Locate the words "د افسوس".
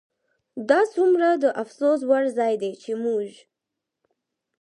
1.43-1.99